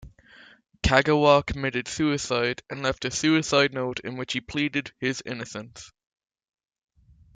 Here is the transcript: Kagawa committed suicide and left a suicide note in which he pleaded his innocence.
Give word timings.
Kagawa 0.81 1.45
committed 1.45 1.87
suicide 1.87 2.63
and 2.71 2.81
left 2.81 3.05
a 3.05 3.11
suicide 3.11 3.71
note 3.71 3.99
in 3.99 4.17
which 4.17 4.33
he 4.33 4.41
pleaded 4.41 4.91
his 4.99 5.21
innocence. 5.27 5.91